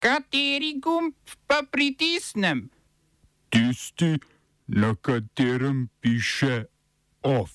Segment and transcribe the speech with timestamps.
[0.00, 1.12] Kateri gumb
[1.46, 2.70] pa pritisnem?
[3.52, 4.16] Tisti,
[4.66, 6.64] na katerem piše
[7.22, 7.50] OF.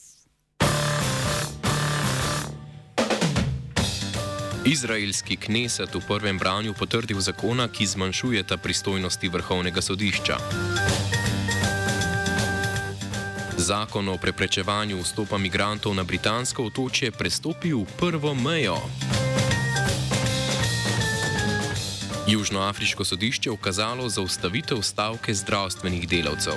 [4.66, 10.38] Izraelski kneset v prvem branju potrdil zakona, ki zmanjšujeta pristojnosti vrhovnega sodišča.
[13.58, 18.78] Zakon o preprečevanju vstopa migrantov na britansko otočje prestopil prvo mejo.
[22.28, 26.54] Južnoafriško sodišče ukazalo zaustavitev stavke zdravstvenih delavcev.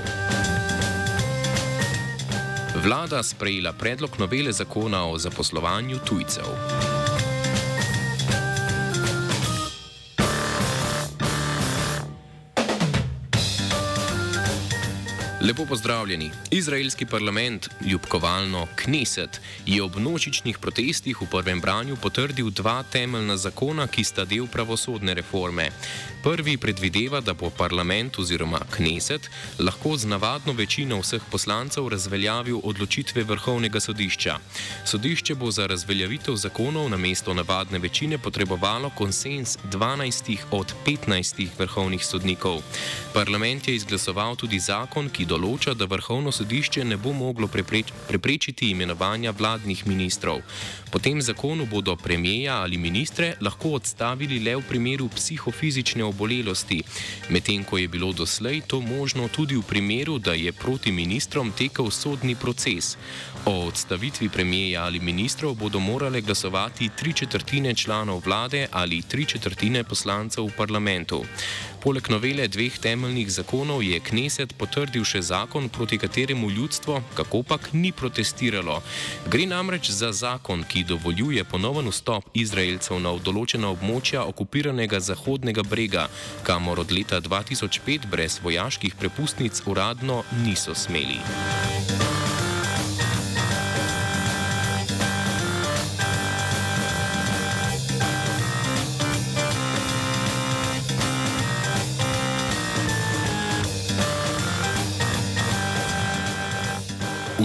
[2.85, 6.88] Vlada sprejela predlog novele zakona o zaposlovanju tujcev.
[15.49, 16.31] Lepo pozdravljeni.
[16.51, 23.87] Izraelski parlament, ljubkovalno Kneset, je ob množičnih protestih v prvem branju potrdil dva temeljna zakona,
[23.87, 25.71] ki sta del pravosodne reforme.
[26.29, 33.23] Prvi predvideva, da bo parlament oziroma Kneset lahko z navadno večino vseh poslancev razveljavil odločitve
[33.25, 34.35] vrhovnega sodišča.
[34.85, 42.05] Sodišče bo za razveljavitev zakonov na mesto navadne večine potrebovalo konsens 12 od 15 vrhovnih
[42.05, 42.61] sodnikov.
[43.15, 47.95] Parlament je izglasoval tudi zakon, ki do določa, da vrhovno sodišče ne bo moglo prepreč,
[48.09, 50.45] preprečiti imenovanja vladnih ministrov.
[50.91, 56.83] Po tem zakonu bodo premijeja ali ministre lahko odstavili le v primeru psihofizične obolelosti,
[57.31, 61.91] medtem ko je bilo doslej to možno tudi v primeru, da je proti ministrom tekel
[61.95, 62.97] sodni proces.
[63.47, 69.85] O odstavitvi premijeja ali ministrov bodo morale glasovati tri četrtine članov vlade ali tri četrtine
[69.85, 71.25] poslancev v parlamentu.
[71.79, 77.71] Poleg novele dveh temeljnih zakonov je Kneset potrdil še zakon, proti kateremu ljudstvo, kako pač,
[77.73, 78.81] ni protestiralo.
[79.31, 85.98] Gre namreč za zakon, ki dovoljuje ponoven vstop Izraelcev na določena območja okupiranega Zahodnega brega,
[86.43, 91.19] kamor od leta 2005 brez vojaških prepustnic uradno niso smeli.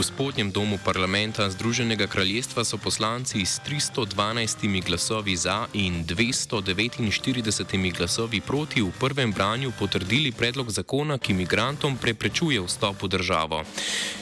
[0.03, 8.41] V spodnjem domu parlamenta Združenega kraljestva so poslanci s 312 glasovi za in 249 glasovi
[8.41, 13.63] proti v prvem branju potrdili predlog zakona, ki migrantom preprečuje vstop v državo.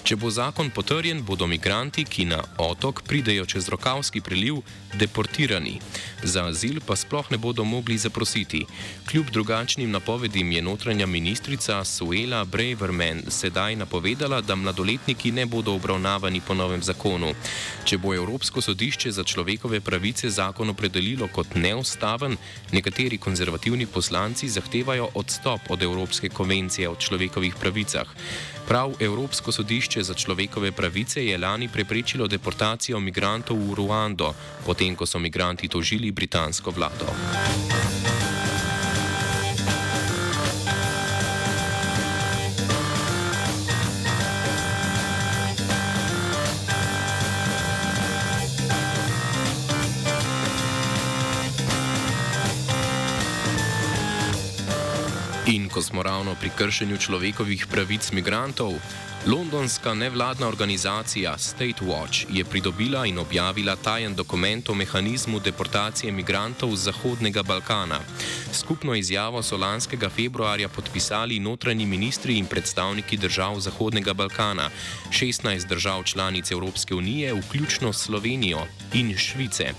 [0.03, 4.62] Če bo zakon potrjen, bodo migranti, ki na otok pridejo čez Rokavski priliv,
[4.94, 5.81] deportirani.
[6.24, 8.66] Za azil pa sploh ne bodo mogli zaprositi.
[9.09, 15.76] Kljub drugačnim napovedim je notranja ministrica Suela Braverman sedaj napovedala, da mladoletniki ne bodo bodo
[15.76, 17.32] obravnavani po novem zakonu.
[17.86, 22.36] Če bo Evropsko sodišče za človekove pravice zakon opredelilo kot neustaven,
[22.72, 28.08] nekateri konzervativni poslanci zahtevajo odstop od Evropske konvencije o človekovih pravicah.
[28.68, 34.34] Prav Evropsko sodišče za človekove pravice je lani preprečilo deportacijo migrantov v Ruando,
[34.66, 38.11] potem ko so migranti tožili britansko vlado.
[55.50, 58.78] In ko smo ravno pri kršenju človekovih pravic migrantov,
[59.26, 66.76] Londonska nevladna organizacija State Watch je pridobila in objavila tajen dokument o mehanizmu deportacije migrantov
[66.76, 68.00] z Zahodnega Balkana.
[68.54, 74.70] Skupno izjavo so lanskega februarja podpisali notranji ministri in predstavniki držav Zahodnega Balkana,
[75.09, 79.74] 16 držav članic Evropske unije, vključno Slovenijo in Švice.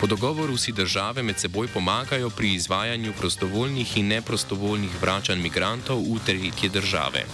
[0.00, 6.18] Po dogovoru si države med seboj pomagajo pri izvajanju prostovoljnih in neprostovoljnih vračanj migrantov v
[6.26, 7.24] tretje države.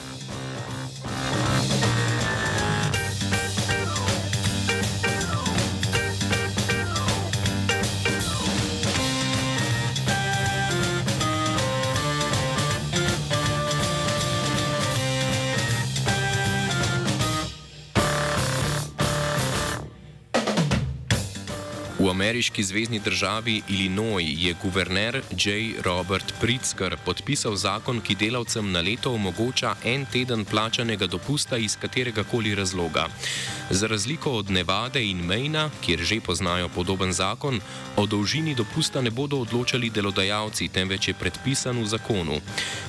[22.22, 25.74] Ameriški zvezdni državi Illinois je guverner J.
[25.82, 32.22] Robert Pritzker podpisal zakon, ki delavcem na leto omogoča en teden plačanega dopusta iz katerega
[32.24, 33.08] koli razloga.
[33.70, 37.60] Za razliko od Nevade in Maina, kjer že poznajo podoben zakon,
[37.96, 42.38] o dolžini dopusta ne bodo odločali delodajalci, temveč je predpisan v zakonu.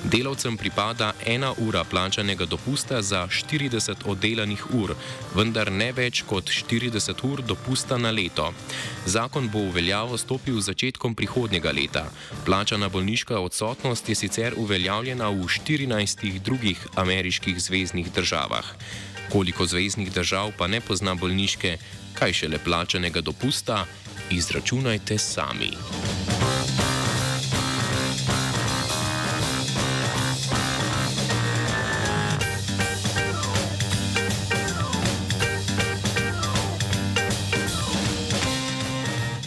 [0.04, 4.96] Delavcem pripada ena ura plačanega dopusta za 40 oddelanih ur,
[5.36, 8.54] vendar ne več kot 40 ur dopusta na leto.
[9.06, 12.06] Zakon bo v veljavo stopil začetkom prihodnjega leta.
[12.46, 18.66] Plačana bolniška odsotnost je sicer uveljavljena v 14 drugih ameriških zvezdnih državah.
[19.31, 21.78] Koliko zvezdnih držav pa ne pozna bolniške,
[22.14, 23.86] kaj šele plačanega dopusta,
[24.31, 25.72] izračunajte sami.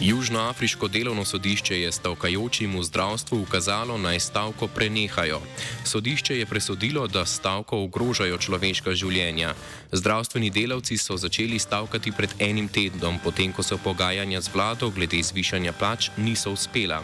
[0.07, 5.41] Južnoafriško delovno sodišče je stavkajočim v zdravstvu ukazalo naj stavko prenehajo.
[5.87, 9.53] Sodišče je presodilo, da stavko ogrožajo človeška življenja.
[9.95, 15.21] Zdravstveni delavci so začeli stavkati pred enim tednom, potem ko so pogajanja z vlado glede
[15.23, 16.99] zvišanja plač niso uspela.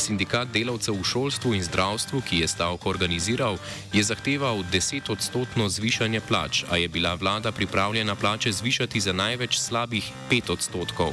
[0.00, 3.60] Sindikat delavcev v šolstvu in zdravstvu, ki je stavko organiziral,
[3.92, 9.60] je zahteval 10 odstotno zvišanje plač, a je bila vlada pripravljena plače zvišati za največ
[9.60, 11.12] slabih 5 odstotkov.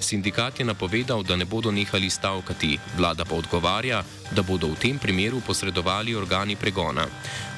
[0.00, 4.00] Sindikat je napovedal, da ne bodo nehali stavkati, vlada pa odgovarja,
[4.32, 7.06] da bodo v tem primeru posredovali organi pregona.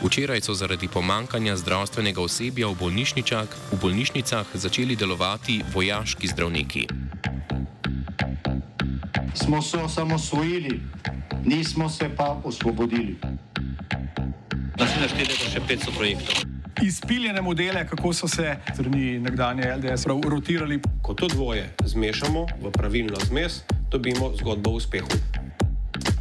[0.02, 2.75] Včeraj so zaradi pomankanja zdravstvenega osebja v
[3.72, 6.87] v bolnišnicah začeli delovati vojaški zdravniki.
[9.34, 10.81] Smo se osamosvojili,
[11.44, 13.16] nismo se pa osvobodili.
[14.78, 20.81] Naslednje število je še 500 projektov izpiljene modele, kako so se strani nekdanje LDS rotirali.
[21.02, 25.08] Ko to dvoje zmešamo v pravilno zmes, dobimo zgodbo o uspehu.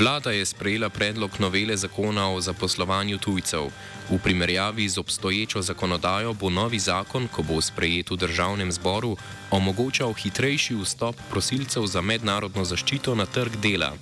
[0.00, 3.68] Vlada je sprejela predlog novele zakona o zaposlovanju tujcev.
[4.10, 9.16] V primerjavi z obstoječo zakonodajo bo novi zakon, ko bo sprejet v državnem zboru,
[9.50, 13.92] omogočal hitrejši vstop prosilcev za mednarodno zaščito na trg dela.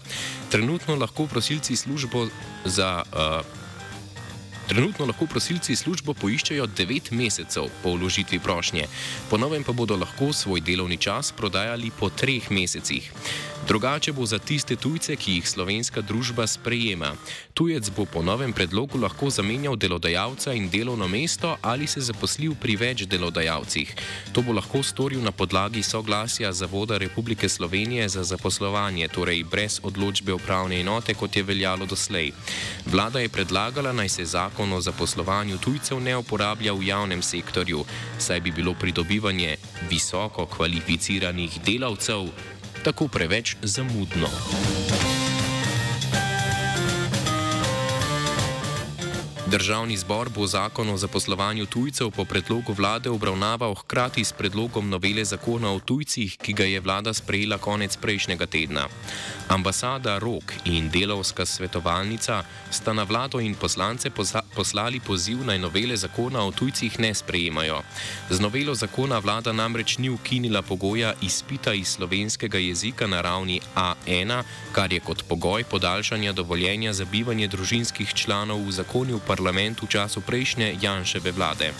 [0.50, 2.28] Trenutno lahko prosilci službo
[2.64, 3.02] za.
[3.12, 3.67] Uh,
[4.68, 8.84] Trenutno lahko prosilci službo poiščejo 9 mesecev po vložitvi prošnje,
[9.30, 13.12] ponovem pa bodo lahko svoj delovni čas prodajali po 3 mesecih.
[13.68, 17.12] Drugače bo za tiste tujce, ki jih slovenska družba sprejema.
[17.54, 22.76] Tujec bo po novem predlogu lahko zamenjal delodajalca in delovno mesto ali se zaposlil pri
[22.76, 23.92] več delodajalcih.
[24.32, 30.32] To bo lahko storil na podlagi soglasja Zavoda Republike Slovenije za zaposlovanje, torej brez odločbe
[30.32, 32.32] upravne enote, kot je veljalo doslej.
[32.86, 37.84] Vlada je predlagala, naj se zakon o zaposlovanju tujcev ne uporablja v javnem sektorju,
[38.18, 39.56] saj bi bilo pridobivanje
[39.90, 42.26] visoko kvalificiranih delavcev
[42.84, 44.28] tako preveč zamudno.
[49.48, 55.24] Državni zbor bo zakon o zaposlovanju tujcev po predlogu vlade obravnaval hkrati s predlogom novele
[55.24, 58.84] zakona o tujcih, ki ga je vlada sprejela konec prejšnjega tedna.
[59.48, 64.10] Ambasada Rok in delovska svetovalnica sta na vlado in poslance
[64.54, 67.80] poslali poziv naj novele zakona o tujcih ne sprejemajo.
[68.30, 74.42] Z novelo zakona vlada namreč ni ukinila pogoja izpita iz slovenskega jezika na ravni A1,
[74.72, 79.86] kar je kot pogoj podaljšanja dovoljenja za bivanje družinskih članov v zakonju parlamentu parlament v
[79.86, 81.70] času prejšnje Janševe vlade.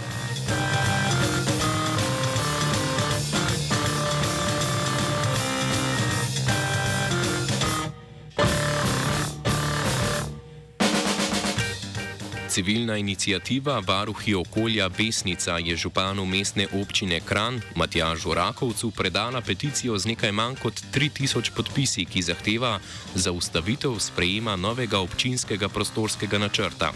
[12.48, 20.06] Civilna inicijativa Varuhi okolja Besnica je županu mestne občine Kran Matjažu Rakovcu predala peticijo z
[20.06, 22.80] nekaj manj kot 3000 podpisi, ki zahteva
[23.14, 26.92] zaustavitev sprejema novega občinskega prostorskega načrta.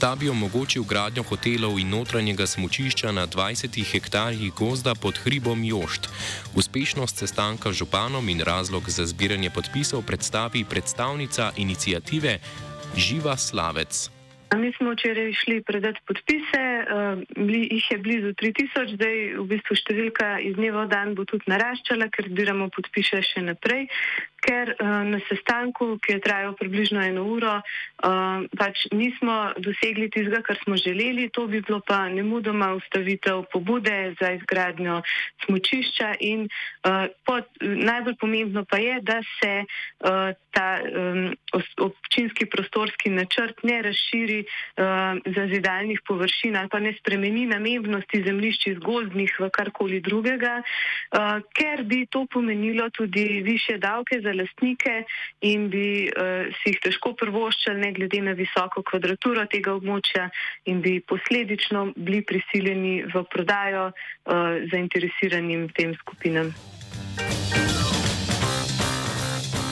[0.00, 6.08] Ta bi omogočil gradnjo hotelov in notranjega smočišča na 20 hektarjih gozda pod hribom Jošt.
[6.54, 12.38] Uspešnost sestanka z županom in razlog za zbiranje podpisov predstavi predstavnica inicijative
[12.96, 14.17] Živa Slavec.
[14.56, 16.77] Mi smo včeraj šli predati podpise,
[17.36, 21.50] bili, jih je blizu 3000, zdaj v bistvu številka iz dneva v dan bo tudi
[21.50, 23.88] naraščala, ker zbiramo podpise še naprej
[24.40, 30.42] ker uh, na sestanku, ki je trajal približno eno uro, uh, pač nismo dosegli tistega,
[30.46, 31.28] kar smo želeli.
[31.34, 35.02] To bi bilo pa nemudoma ustavitev pobude za izgradnjo
[35.44, 41.34] smočišča in uh, pod, najbolj pomembno pa je, da se uh, ta um,
[41.78, 48.66] občinski prostorski načrt ne razširi uh, za zidalnih površin ali pa ne spremeni namembnosti zemljišč
[48.72, 55.04] iz gozdnih v karkoli drugega, uh, ker bi to pomenilo tudi više davke za lastnike
[55.40, 60.28] in bi uh, si jih težko prvoščali, ne glede na visoko kvadraturo tega območja,
[60.66, 66.52] in bi posledično bili prisiljeni v prodajo uh, zainteresiranim tem skupinam.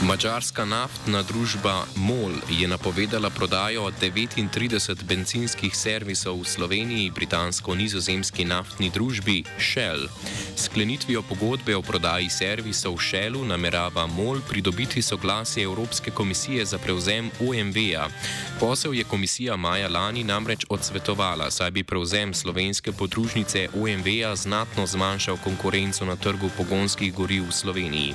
[0.06, 9.42] Mačarska naftna družba MOL je napovedala prodajo 39 benzinskih servisov v Sloveniji britansko-nizozemski naftni družbi
[9.58, 10.06] Shell.
[10.56, 18.06] Sklenitvijo pogodbe o prodaji servisov Shellu namerava MOL pridobiti soglasje Evropske komisije za prevzem OMV-ja.
[18.60, 25.36] Posel je komisija maja lani namreč odsvetovala, saj bi prevzem slovenske podružnice OMV-ja znatno zmanjšal
[25.44, 28.14] konkurenco na trgu pogonskih goriv v Sloveniji.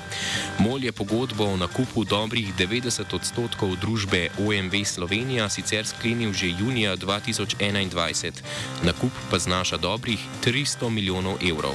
[0.59, 6.53] MOL je pogodbo o nakupu nakupu dobrih 90 odstotkov družbe OMV Slovenija sicer sklenil že
[6.53, 8.37] junija 2021,
[8.85, 11.73] nakup pa znaša dobrih 300 milijonov evrov.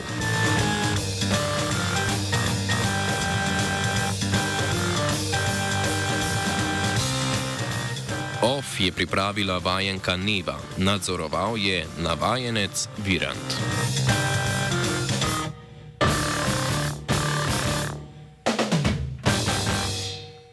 [8.46, 13.58] OF je pripravila vajenka Neva, nadzoroval je navajenec Virant.